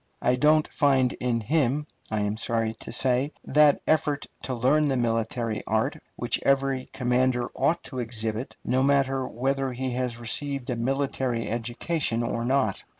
[0.23, 4.95] I don't find in him, I am sorry to say, that effort to learn the
[4.97, 10.75] military art which every commander ought to exhibit, no matter whether he has received a
[10.75, 12.83] military education or not.